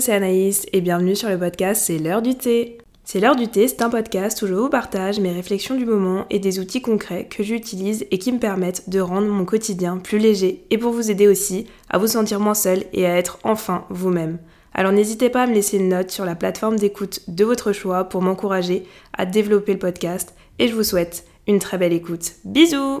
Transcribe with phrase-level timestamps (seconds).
[0.00, 2.78] C'est Anaïs et bienvenue sur le podcast C'est l'heure du thé.
[3.04, 6.24] C'est l'heure du thé, c'est un podcast où je vous partage mes réflexions du moment
[6.30, 10.18] et des outils concrets que j'utilise et qui me permettent de rendre mon quotidien plus
[10.18, 13.84] léger et pour vous aider aussi à vous sentir moins seul et à être enfin
[13.90, 14.38] vous-même.
[14.72, 18.04] Alors n'hésitez pas à me laisser une note sur la plateforme d'écoute de votre choix
[18.04, 22.32] pour m'encourager à développer le podcast et je vous souhaite une très belle écoute.
[22.44, 23.00] Bisous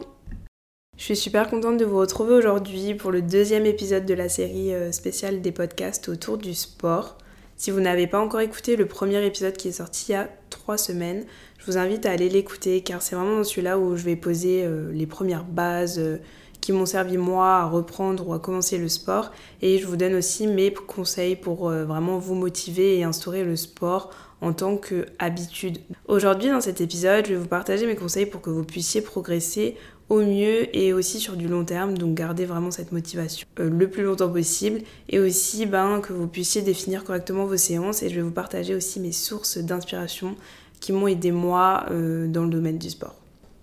[1.02, 4.72] je suis super contente de vous retrouver aujourd'hui pour le deuxième épisode de la série
[4.72, 7.18] euh, spéciale des podcasts autour du sport.
[7.56, 10.28] Si vous n'avez pas encore écouté le premier épisode qui est sorti il y a
[10.48, 11.24] trois semaines,
[11.58, 14.62] je vous invite à aller l'écouter car c'est vraiment dans celui-là où je vais poser
[14.62, 16.18] euh, les premières bases euh,
[16.60, 20.14] qui m'ont servi moi à reprendre ou à commencer le sport et je vous donne
[20.14, 24.10] aussi mes conseils pour vraiment vous motiver et instaurer le sport
[24.40, 25.78] en tant qu'habitude.
[26.06, 29.76] Aujourd'hui dans cet épisode, je vais vous partager mes conseils pour que vous puissiez progresser
[30.12, 33.88] au mieux et aussi sur du long terme, donc garder vraiment cette motivation euh, le
[33.88, 34.82] plus longtemps possible.
[35.08, 38.74] Et aussi ben, que vous puissiez définir correctement vos séances et je vais vous partager
[38.74, 40.36] aussi mes sources d'inspiration
[40.80, 43.14] qui m'ont aidé moi euh, dans le domaine du sport.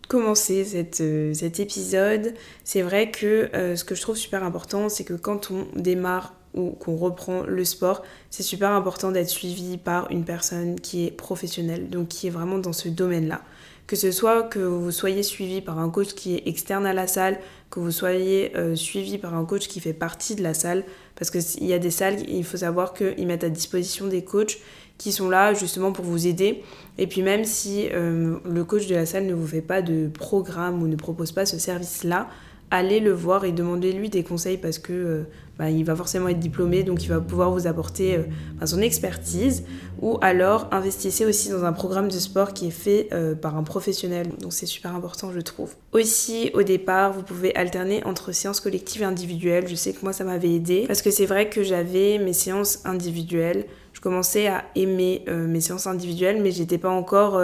[0.08, 0.66] Commencer
[1.02, 5.52] euh, cet épisode, c'est vrai que ce que je trouve super important, c'est que quand
[5.52, 10.80] on démarre ou qu'on reprend le sport, c'est super important d'être suivi par une personne
[10.80, 13.44] qui est professionnelle, donc qui est vraiment dans ce domaine-là
[13.90, 17.08] que ce soit que vous soyez suivi par un coach qui est externe à la
[17.08, 17.40] salle,
[17.72, 20.84] que vous soyez euh, suivi par un coach qui fait partie de la salle,
[21.16, 24.60] parce qu'il y a des salles, il faut savoir qu'ils mettent à disposition des coachs
[25.00, 26.62] qui sont là justement pour vous aider.
[27.00, 30.08] Et puis même si euh, le coach de la salle ne vous fait pas de
[30.08, 32.30] programme ou ne propose pas ce service-là,
[32.72, 35.24] allez le voir et demandez-lui des conseils parce que euh,
[35.58, 38.24] bah, il va forcément être diplômé, donc il va pouvoir vous apporter euh,
[38.60, 39.64] bah, son expertise.
[40.02, 43.64] Ou alors investissez aussi dans un programme de sport qui est fait euh, par un
[43.64, 45.74] professionnel, donc c'est super important je trouve.
[45.92, 49.68] Aussi au départ, vous pouvez alterner entre séances collectives et individuelles.
[49.68, 52.86] Je sais que moi ça m'avait aidé parce que c'est vrai que j'avais mes séances
[52.86, 53.66] individuelles.
[53.94, 57.42] Je commençais à aimer mes séances individuelles, mais j'étais pas encore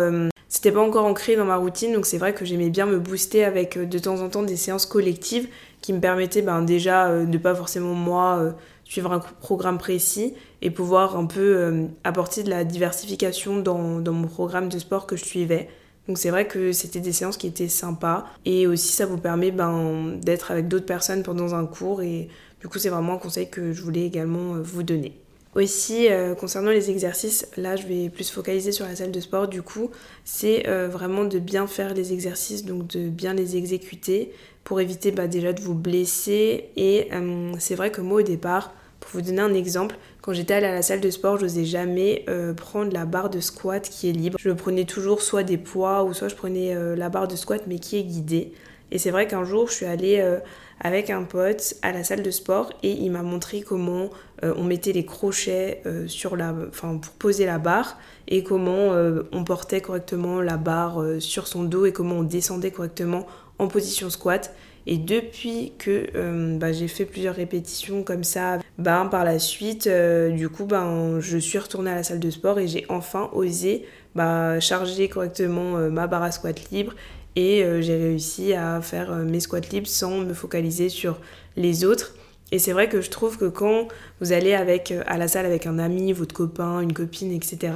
[0.66, 3.44] c'était pas encore ancré dans ma routine, donc c'est vrai que j'aimais bien me booster
[3.44, 5.48] avec euh, de temps en temps des séances collectives
[5.82, 8.52] qui me permettaient ben, déjà euh, de pas forcément moi euh,
[8.84, 10.34] suivre un programme précis
[10.64, 15.16] et pouvoir un peu apporter de la diversification dans, dans mon programme de sport que
[15.16, 15.70] je suivais.
[16.08, 19.52] Donc c'est vrai que c'était des séances qui étaient sympas et aussi ça vous permet
[19.52, 22.28] ben, d'être avec d'autres personnes pendant un cours et
[22.60, 25.25] du coup c'est vraiment un conseil que je voulais également vous donner.
[25.56, 29.48] Aussi, euh, concernant les exercices, là je vais plus focaliser sur la salle de sport,
[29.48, 29.90] du coup,
[30.26, 34.34] c'est euh, vraiment de bien faire les exercices, donc de bien les exécuter
[34.66, 36.72] pour éviter bah, déjà de vous blesser.
[36.76, 40.56] Et euh, c'est vrai que moi au départ, pour vous donner un exemple, quand j'étais
[40.56, 42.26] allée à la salle de sport, je n'osais jamais
[42.58, 44.38] prendre la barre de squat qui est libre.
[44.42, 47.78] Je prenais toujours soit des poids ou soit je prenais la barre de squat mais
[47.78, 48.52] qui est guidée.
[48.92, 50.40] Et c'est vrai qu'un jour, je suis allée euh,
[50.80, 54.10] avec un pote à la salle de sport et il m'a montré comment
[54.44, 57.98] euh, on mettait les crochets euh, sur la, pour poser la barre
[58.28, 58.90] et comment
[59.32, 63.28] on portait correctement la barre sur son dos et comment on descendait correctement
[63.60, 64.54] en position squat.
[64.88, 69.88] Et depuis que bah, j'ai fait plusieurs répétitions comme ça, bah, par la suite,
[70.32, 70.88] du coup, bah,
[71.20, 73.86] je suis retournée à la salle de sport et j'ai enfin osé
[74.16, 76.94] bah, charger correctement ma barre à squat libre
[77.36, 81.20] et euh, j'ai réussi à faire euh, mes squats libres sans me focaliser sur
[81.56, 82.16] les autres.
[82.52, 83.88] Et c'est vrai que je trouve que quand
[84.22, 87.74] vous allez avec, euh, à la salle avec un ami, votre copain, une copine, etc.,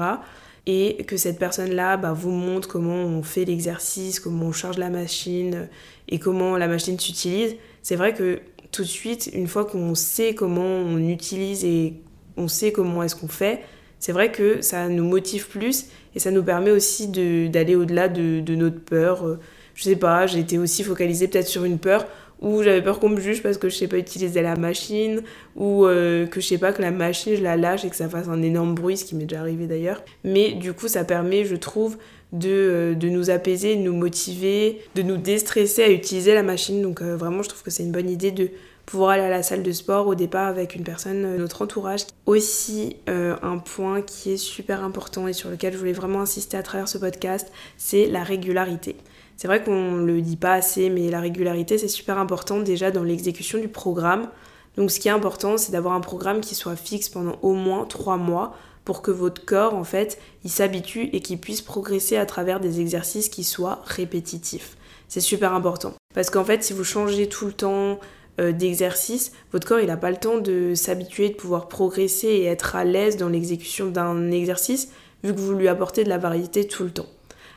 [0.66, 4.90] et que cette personne-là bah, vous montre comment on fait l'exercice, comment on charge la
[4.90, 5.68] machine
[6.09, 8.40] et comment la machine s'utilise, c'est vrai que
[8.72, 11.96] tout de suite, une fois qu'on sait comment on utilise et
[12.38, 13.62] on sait comment est-ce qu'on fait,
[14.00, 18.40] c'est vrai que ça nous motive plus et ça nous permet aussi d'aller au-delà de,
[18.40, 19.26] de, notre peur.
[19.26, 19.40] Euh,
[19.76, 22.08] je sais pas, j'ai été aussi focalisée peut-être sur une peur
[22.42, 25.22] où j'avais peur qu'on me juge parce que je sais pas utiliser la machine
[25.58, 28.08] ou euh, que je sais pas que la machine je la lâche et que ça
[28.08, 30.02] fasse un énorme bruit, ce qui m'est déjà arrivé d'ailleurs.
[30.24, 31.98] Mais du coup, ça permet, je trouve,
[32.32, 36.82] de, euh, de, nous apaiser, de nous motiver, de nous déstresser à utiliser la machine.
[36.82, 38.50] Donc vraiment, je trouve que c'est une bonne idée de
[38.90, 42.02] pouvoir aller à la salle de sport au départ avec une personne de notre entourage.
[42.26, 46.58] Aussi, euh, un point qui est super important et sur lequel je voulais vraiment insister
[46.58, 48.96] à travers ce podcast, c'est la régularité.
[49.38, 53.03] C'est vrai qu'on le dit pas assez, mais la régularité, c'est super important déjà dans
[53.03, 54.28] l'exécution du programme.
[54.76, 57.85] Donc ce qui est important, c'est d'avoir un programme qui soit fixe pendant au moins
[57.85, 62.26] trois mois pour que votre corps, en fait, il s'habitue et qu'il puisse progresser à
[62.26, 64.78] travers des exercices qui soient répétitifs.
[65.08, 65.94] C'est super important.
[66.16, 68.00] Parce qu'en fait, si vous changez tout le temps
[68.40, 72.46] euh, d'exercice, votre corps il n'a pas le temps de s'habituer, de pouvoir progresser et
[72.46, 74.91] être à l'aise dans l'exécution d'un exercice,
[75.24, 77.08] vu que vous lui apportez de la variété tout le temps.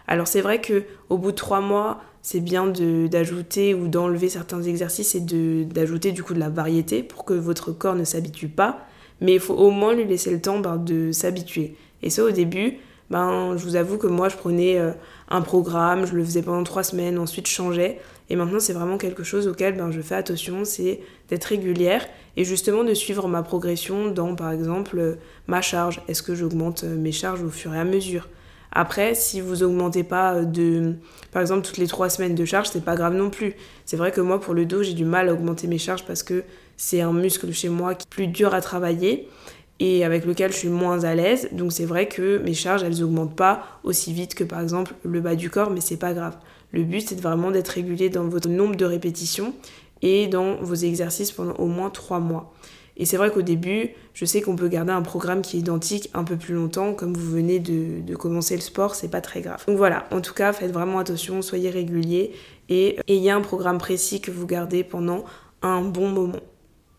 [0.09, 4.63] Alors c'est vrai que au bout de trois mois, c'est bien d'ajouter ou d'enlever certains
[4.63, 8.87] exercices et d'ajouter du coup de la variété pour que votre corps ne s'habitue pas.
[9.21, 11.77] Mais il faut au moins lui laisser le temps ben, de s'habituer.
[12.03, 12.79] Et ça, au début,
[13.13, 14.93] ben, je vous avoue que moi, je prenais euh,
[15.29, 18.01] un programme, je le faisais pendant trois semaines, ensuite je changeais.
[18.31, 22.07] Et maintenant, c'est vraiment quelque chose auquel ben, je fais attention, c'est d'être régulière
[22.39, 25.15] et justement de suivre ma progression dans, par exemple, euh,
[25.47, 26.01] ma charge.
[26.09, 28.31] Est-ce que j'augmente euh, mes charges au fur et à mesure?
[28.75, 30.95] Après, si vous augmentez pas de,
[31.33, 33.53] par exemple, toutes les trois semaines de charge, c'est pas grave non plus.
[33.85, 36.23] C'est vrai que moi, pour le dos, j'ai du mal à augmenter mes charges parce
[36.23, 36.45] que
[36.79, 39.29] c'est un muscle chez moi qui est plus dur à travailler
[39.81, 41.49] et avec lequel je suis moins à l'aise.
[41.53, 45.21] Donc c'est vrai que mes charges, elles augmentent pas aussi vite que par exemple le
[45.21, 46.37] bas du corps, mais c'est pas grave.
[46.73, 49.55] Le but, c'est vraiment d'être régulier dans votre nombre de répétitions
[50.01, 52.53] et dans vos exercices pendant au moins 3 mois.
[52.97, 56.11] Et c'est vrai qu'au début, je sais qu'on peut garder un programme qui est identique
[56.13, 59.65] un peu plus longtemps, comme vous venez de, commencer le sport, c'est pas très grave.
[59.67, 62.33] Donc voilà, en tout cas, faites vraiment attention, soyez régulier
[62.69, 65.25] et ayez un programme précis que vous gardez pendant
[65.63, 66.41] un bon moment.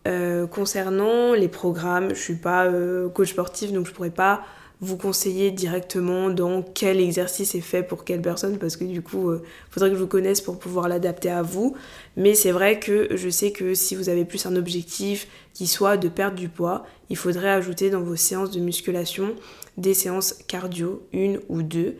[0.06, 4.42] Euh, concernant les programmes, je suis pas euh, coach sportif donc je pourrais pas
[4.80, 9.32] vous conseiller directement dans quel exercice est fait pour quelle personne parce que du coup
[9.32, 11.74] il euh, faudrait que je vous connaisse pour pouvoir l'adapter à vous.
[12.18, 15.96] Mais c'est vrai que je sais que si vous avez plus un objectif qui soit
[15.96, 19.34] de perdre du poids il faudrait ajouter dans vos séances de musculation
[19.78, 21.96] des séances cardio une ou deux.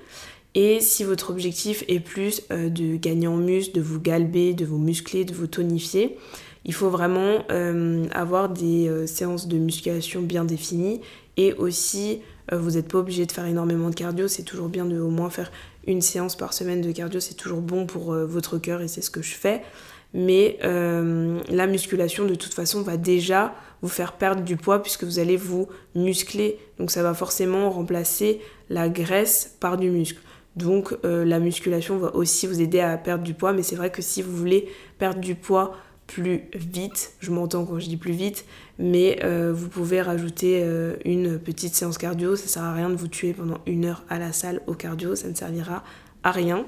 [0.55, 4.79] Et si votre objectif est plus de gagner en muscle, de vous galber, de vous
[4.79, 6.17] muscler, de vous tonifier,
[6.65, 11.01] il faut vraiment euh, avoir des euh, séances de musculation bien définies
[11.37, 12.21] et aussi
[12.53, 15.11] euh, vous n'êtes pas obligé de faire énormément de cardio, c'est toujours bien de au
[15.11, 15.53] moins faire
[15.87, 19.11] une séance par semaine de cardio, c'est toujours bon pour votre cœur et c'est ce
[19.11, 19.61] que je fais.
[20.15, 25.19] Mais la musculation de toute façon va déjà vous faire perdre du poids puisque vous
[25.19, 26.59] allez vous muscler.
[26.79, 28.41] Donc ça va forcément remplacer
[28.71, 30.23] la graisse par du muscle.
[30.57, 34.01] Donc la musculation va aussi vous aider à perdre du poids, mais c'est vrai que
[34.01, 38.45] si vous voulez perdre du poids plus vite, je m'entends quand je dis plus vite,
[38.79, 42.95] mais euh, vous pouvez rajouter euh, une petite séance cardio, ça sert à rien de
[42.95, 45.83] vous tuer pendant une heure à la salle au cardio, ça ne servira
[46.23, 46.65] à rien.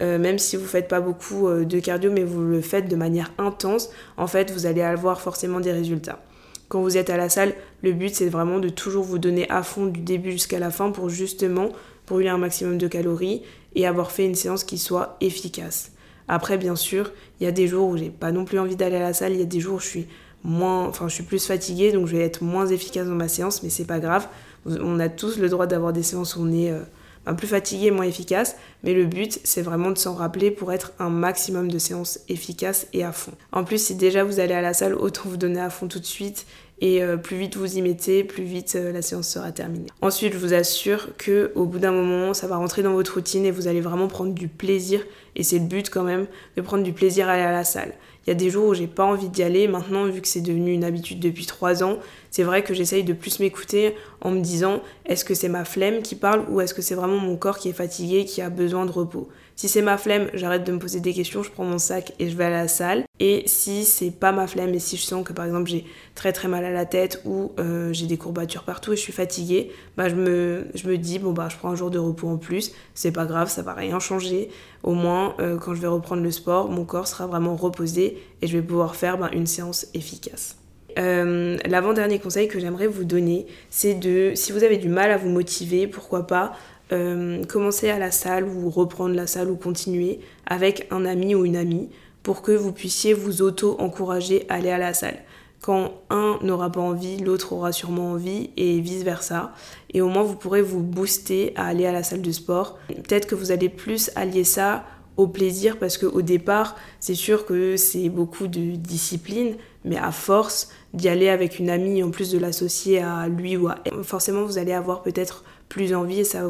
[0.00, 3.32] Euh, même si vous faites pas beaucoup de cardio, mais vous le faites de manière
[3.38, 6.22] intense, en fait, vous allez avoir forcément des résultats.
[6.68, 9.62] Quand vous êtes à la salle, le but c'est vraiment de toujours vous donner à
[9.62, 11.70] fond du début jusqu'à la fin pour justement
[12.06, 13.42] brûler un maximum de calories
[13.74, 15.92] et avoir fait une séance qui soit efficace.
[16.28, 18.96] Après, bien sûr, il y a des jours où j'ai pas non plus envie d'aller
[18.96, 20.06] à la salle, il y a des jours où je suis
[20.44, 23.62] moins, enfin, je suis plus fatiguée, donc je vais être moins efficace dans ma séance,
[23.62, 24.28] mais c'est pas grave.
[24.66, 26.80] On a tous le droit d'avoir des séances où on est euh,
[27.26, 30.92] ben, plus fatigué, moins efficace, mais le but, c'est vraiment de s'en rappeler pour être
[30.98, 33.32] un maximum de séances efficaces et à fond.
[33.52, 36.00] En plus, si déjà vous allez à la salle, autant vous donner à fond tout
[36.00, 36.46] de suite
[36.80, 39.86] et euh, plus vite vous y mettez, plus vite euh, la séance sera terminée.
[40.00, 43.44] Ensuite, je vous assure que au bout d'un moment, ça va rentrer dans votre routine
[43.44, 45.00] et vous allez vraiment prendre du plaisir
[45.34, 46.26] et c'est le but quand même
[46.56, 47.92] de prendre du plaisir à aller à la salle.
[48.26, 49.66] Il y a des jours où j'ai pas envie d'y aller.
[49.68, 51.96] Maintenant, vu que c'est devenu une habitude depuis trois ans,
[52.30, 56.02] c'est vrai que j'essaye de plus m'écouter en me disant est-ce que c'est ma flemme
[56.02, 58.84] qui parle ou est-ce que c'est vraiment mon corps qui est fatigué, qui a besoin
[58.84, 59.28] de repos?
[59.58, 62.30] Si c'est ma flemme, j'arrête de me poser des questions, je prends mon sac et
[62.30, 63.02] je vais à la salle.
[63.18, 65.84] Et si c'est pas ma flemme et si je sens que par exemple j'ai
[66.14, 69.12] très très mal à la tête ou euh, j'ai des courbatures partout et je suis
[69.12, 72.70] fatiguée, bah je me, dis bon bah je prends un jour de repos en plus,
[72.94, 74.48] c'est pas grave, ça va rien changer.
[74.84, 78.46] Au moins euh, quand je vais reprendre le sport, mon corps sera vraiment reposé et
[78.46, 80.54] je vais pouvoir faire bah, une séance efficace.
[81.00, 85.16] Euh, l'avant-dernier conseil que j'aimerais vous donner, c'est de, si vous avez du mal à
[85.16, 86.52] vous motiver, pourquoi pas
[86.92, 91.44] euh, commencer à la salle ou reprendre la salle ou continuer avec un ami ou
[91.44, 91.88] une amie
[92.22, 95.18] pour que vous puissiez vous auto-encourager à aller à la salle.
[95.60, 99.52] Quand un n'aura pas envie, l'autre aura sûrement envie et vice-versa.
[99.92, 102.78] Et au moins, vous pourrez vous booster à aller à la salle de sport.
[102.88, 104.84] Peut-être que vous allez plus allier ça
[105.16, 110.70] au plaisir parce qu'au départ, c'est sûr que c'est beaucoup de discipline, mais à force
[110.94, 114.44] d'y aller avec une amie, en plus de l'associer à lui ou à elle, forcément
[114.44, 116.42] vous allez avoir peut-être plus envie et ça,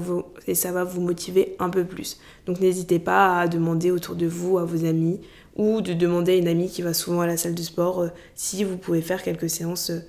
[0.72, 2.18] va vous, motiver un peu plus.
[2.46, 5.20] Donc n'hésitez pas à demander autour de vous, à vos amis,
[5.56, 8.08] ou de demander à une amie qui va souvent à la salle de sport euh,
[8.34, 9.90] si vous pouvez faire quelques séances.
[9.90, 10.00] Euh.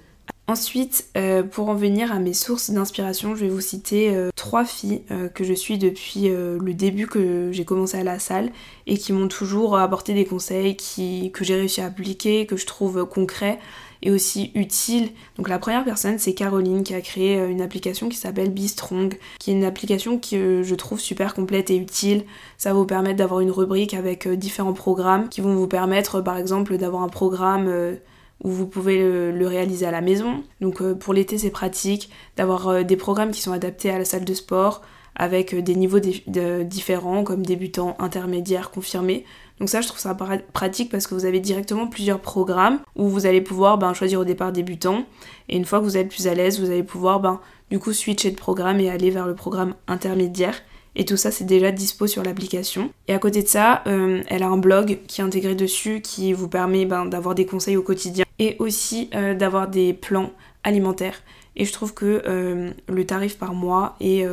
[0.47, 5.03] Ensuite, euh, pour en venir à mes sources d'inspiration, je vais vous citer trois filles
[5.35, 8.51] que je suis depuis le début que j'ai commencé à la salle
[8.87, 13.05] et qui m'ont toujours apporté des conseils que j'ai réussi à appliquer, que je trouve
[13.05, 13.59] concrets
[14.01, 15.10] et aussi utile.
[15.38, 18.68] Donc la première personne, c'est Caroline qui a créé euh, une application qui s'appelle Be
[18.68, 22.24] Strong, qui est une application que je trouve super complète et utile.
[22.58, 26.22] Ça va vous permettre d'avoir une rubrique avec euh, différents programmes qui vont vous permettre
[26.22, 27.96] par exemple d'avoir un programme euh,
[28.44, 30.44] où vous pouvez le, réaliser à la maison.
[30.62, 34.34] Donc pour l'été c'est pratique d'avoir des programmes qui sont adaptés à la salle de
[34.34, 34.82] sport
[35.18, 39.25] avec des niveaux différents comme débutants, intermédiaires, confirmés.
[39.59, 40.15] Donc ça, je trouve ça
[40.53, 44.23] pratique parce que vous avez directement plusieurs programmes où vous allez pouvoir ben, choisir au
[44.23, 45.05] départ débutant.
[45.49, 47.91] Et une fois que vous êtes plus à l'aise, vous allez pouvoir ben, du coup
[47.91, 50.55] switcher de programme et aller vers le programme intermédiaire.
[50.95, 52.89] Et tout ça, c'est déjà dispo sur l'application.
[53.07, 56.33] Et à côté de ça, euh, elle a un blog qui est intégré dessus qui
[56.33, 60.31] vous permet ben, d'avoir des conseils au quotidien et aussi euh, d'avoir des plans
[60.63, 61.21] alimentaires.
[61.55, 64.25] Et je trouve que euh, le tarif par mois est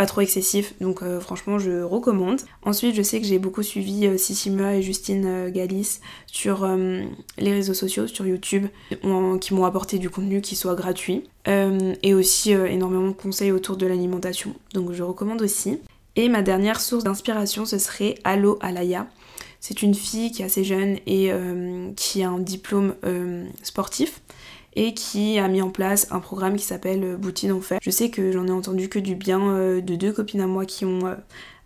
[0.00, 2.40] pas trop excessif, donc franchement je recommande.
[2.62, 6.66] Ensuite je sais que j'ai beaucoup suivi Sissima et Justine Galis sur
[7.36, 12.52] les réseaux sociaux, sur YouTube, qui m'ont apporté du contenu qui soit gratuit, et aussi
[12.52, 15.78] énormément de conseils autour de l'alimentation, donc je recommande aussi.
[16.16, 19.06] Et ma dernière source d'inspiration, ce serait Allo Alaya.
[19.60, 24.22] C'est une fille qui est assez jeune et euh, qui a un diplôme euh, sportif
[24.74, 27.78] et qui a mis en place un programme qui s'appelle euh, Boutine en fait.
[27.82, 30.84] Je sais que j'en ai entendu que du bien de deux copines à moi qui
[30.84, 31.16] ont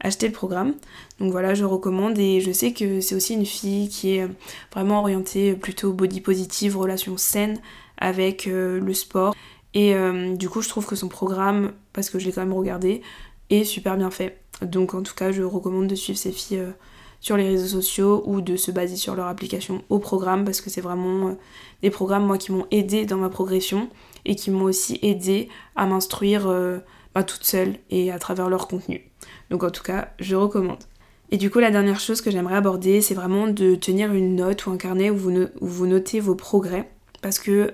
[0.01, 0.75] acheté le programme.
[1.21, 4.29] Donc voilà, je recommande et je sais que c'est aussi une fille qui est
[4.73, 7.59] vraiment orientée plutôt body positive, relation saine
[7.99, 9.35] avec le sport.
[9.75, 9.95] Et
[10.35, 13.03] du coup, je trouve que son programme, parce que je l'ai quand même regardé,
[13.51, 14.39] est super bien fait.
[14.63, 16.71] Donc en tout cas, je recommande de suivre ces filles euh,
[17.25, 20.69] sur les réseaux sociaux ou de se baser sur leur application au programme parce que
[20.69, 21.33] c'est vraiment euh,
[21.81, 23.89] des programmes moi qui m'ont aidé dans ma progression
[24.27, 26.81] et qui m'ont aussi aidé à m'instruire euh,
[27.15, 29.11] bah, toute seule et à travers leur contenu.
[29.49, 30.85] Donc en tout cas, je recommande.
[31.31, 34.67] Et du coup, la dernière chose que j'aimerais aborder, c'est vraiment de tenir une note
[34.67, 36.91] ou un carnet où vous, où vous notez vos progrès.
[37.23, 37.73] Parce que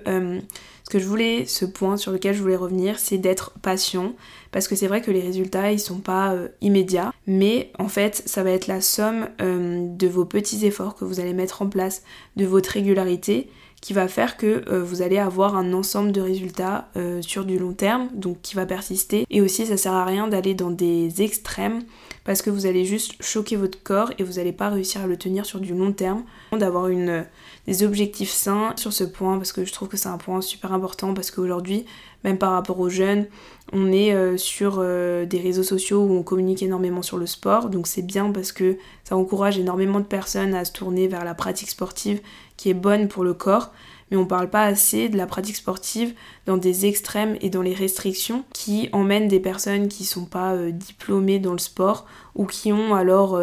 [0.91, 4.13] que je voulais, ce point sur lequel je voulais revenir, c'est d'être patient.
[4.51, 7.13] Parce que c'est vrai que les résultats, ils sont pas euh, immédiats.
[7.27, 11.21] Mais en fait, ça va être la somme euh, de vos petits efforts que vous
[11.21, 12.03] allez mettre en place,
[12.35, 16.89] de votre régularité, qui va faire que euh, vous allez avoir un ensemble de résultats
[17.21, 19.25] sur du long terme, donc qui va persister.
[19.29, 21.83] Et aussi, ça sert à rien d'aller dans des extrêmes
[22.25, 25.17] parce que vous allez juste choquer votre corps et vous n'allez pas réussir à le
[25.17, 26.23] tenir sur du long terme.
[26.51, 27.25] D'avoir une,
[27.67, 30.73] des objectifs sains sur ce point parce que je trouve que c'est un point super
[30.73, 31.85] important parce qu'aujourd'hui,
[32.23, 33.27] même par rapport aux jeunes,
[33.73, 37.69] on est euh, sur euh, des réseaux sociaux où on communique énormément sur le sport,
[37.69, 41.33] donc c'est bien parce que ça encourage énormément de personnes à se tourner vers la
[41.33, 42.21] pratique sportive
[42.57, 43.71] qui est bonne pour le corps,
[44.09, 46.13] mais on parle pas assez de la pratique sportive
[46.45, 50.71] dans des extrêmes et dans les restrictions qui emmènent des personnes qui sont pas euh,
[50.71, 53.41] diplômées dans le sport ou qui ont alors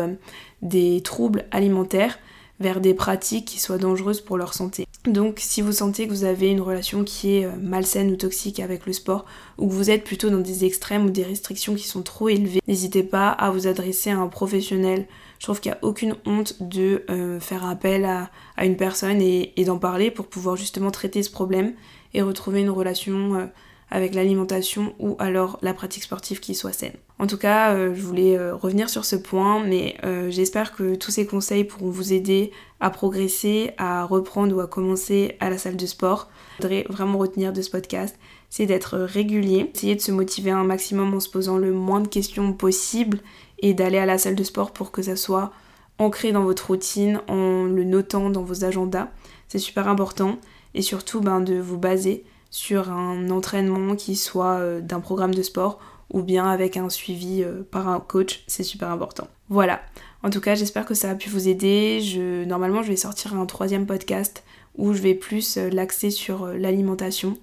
[0.63, 2.19] des troubles alimentaires
[2.61, 4.87] vers des pratiques qui soient dangereuses pour leur santé.
[5.05, 8.61] Donc si vous sentez que vous avez une relation qui est euh, malsaine ou toxique
[8.61, 9.25] avec le sport,
[9.59, 12.61] ou que vous êtes plutôt dans des extrêmes ou des restrictions qui sont trop élevées,
[12.67, 15.07] n'hésitez pas à vous adresser à un professionnel.
[15.39, 18.31] Je trouve qu'il n'y a aucune honte de euh, faire appel à,
[18.65, 21.75] une personne et, d'en parler pour pouvoir justement traiter ce problème
[22.13, 23.47] et retrouver une relation euh,
[23.91, 26.93] avec l'alimentation ou alors la pratique sportive qui soit saine.
[27.19, 30.95] En tout cas, euh, je voulais euh, revenir sur ce point, mais euh, j'espère que
[30.95, 35.59] tous ces conseils pourront vous aider à progresser, à reprendre ou à commencer à la
[35.59, 36.29] salle de sport.
[36.59, 38.19] Je voudrais vraiment retenir de ce podcast,
[38.51, 42.09] c'est d'être régulier, essayer de se motiver un maximum en se posant le moins de
[42.09, 43.21] questions possible
[43.61, 45.53] et d'aller à la salle de sport pour que ça soit
[45.99, 49.09] ancré dans votre routine, en le notant dans vos agendas.
[49.49, 50.39] C'est super important
[50.75, 52.25] et surtout ben, de vous baser
[52.59, 55.79] sur un entraînement qui soit euh, d'un programme de sport
[56.11, 59.29] ou bien avec un suivi euh, par un coach, c'est super important.
[59.49, 59.81] Voilà.
[60.25, 62.01] En tout cas, j'espère que ça a pu vous aider.
[62.01, 64.43] Je, normalement, je vais sortir un troisième podcast
[64.77, 67.39] où je vais plus euh, l'axer sur l'alimentation.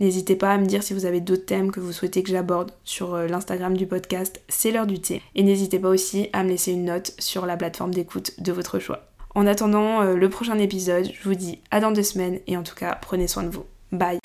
[0.00, 2.70] N'hésitez pas à me dire si vous avez d'autres thèmes que vous souhaitez que j'aborde
[2.84, 5.22] sur l'Instagram du podcast, c'est l'heure du thé.
[5.34, 8.78] Et n'hésitez pas aussi à me laisser une note sur la plateforme d'écoute de votre
[8.78, 9.06] choix.
[9.34, 12.76] En attendant le prochain épisode, je vous dis à dans deux semaines et en tout
[12.76, 13.64] cas, prenez soin de vous.
[13.90, 14.20] Bye